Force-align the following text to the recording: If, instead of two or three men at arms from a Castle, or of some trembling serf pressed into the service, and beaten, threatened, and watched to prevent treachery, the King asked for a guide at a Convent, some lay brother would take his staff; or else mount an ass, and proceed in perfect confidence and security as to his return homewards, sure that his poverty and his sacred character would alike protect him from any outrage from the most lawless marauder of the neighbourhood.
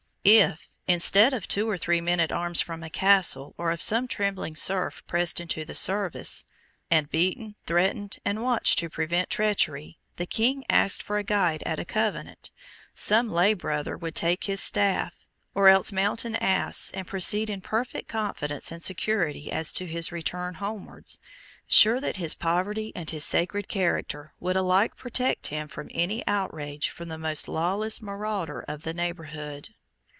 If, 0.23 0.69
instead 0.85 1.33
of 1.33 1.47
two 1.47 1.67
or 1.67 1.79
three 1.79 1.99
men 1.99 2.19
at 2.19 2.31
arms 2.31 2.61
from 2.61 2.83
a 2.83 2.91
Castle, 2.91 3.55
or 3.57 3.71
of 3.71 3.81
some 3.81 4.07
trembling 4.07 4.55
serf 4.55 5.01
pressed 5.07 5.39
into 5.39 5.65
the 5.65 5.73
service, 5.73 6.45
and 6.91 7.09
beaten, 7.09 7.55
threatened, 7.65 8.17
and 8.23 8.43
watched 8.43 8.77
to 8.79 8.89
prevent 8.91 9.31
treachery, 9.31 9.97
the 10.17 10.27
King 10.27 10.63
asked 10.69 11.01
for 11.01 11.17
a 11.17 11.23
guide 11.23 11.63
at 11.65 11.79
a 11.79 11.85
Convent, 11.85 12.51
some 12.93 13.31
lay 13.31 13.55
brother 13.55 13.97
would 13.97 14.13
take 14.13 14.43
his 14.43 14.61
staff; 14.61 15.25
or 15.55 15.69
else 15.69 15.91
mount 15.91 16.23
an 16.23 16.35
ass, 16.35 16.91
and 16.93 17.07
proceed 17.07 17.49
in 17.49 17.59
perfect 17.59 18.07
confidence 18.07 18.71
and 18.71 18.83
security 18.83 19.51
as 19.51 19.73
to 19.73 19.87
his 19.87 20.11
return 20.11 20.53
homewards, 20.53 21.19
sure 21.65 21.99
that 21.99 22.17
his 22.17 22.35
poverty 22.35 22.91
and 22.95 23.09
his 23.09 23.25
sacred 23.25 23.67
character 23.67 24.33
would 24.39 24.55
alike 24.55 24.95
protect 24.95 25.47
him 25.47 25.67
from 25.67 25.89
any 25.95 26.23
outrage 26.27 26.91
from 26.91 27.07
the 27.07 27.17
most 27.17 27.47
lawless 27.47 28.03
marauder 28.03 28.59
of 28.67 28.83
the 28.83 28.93
neighbourhood. 28.93 29.69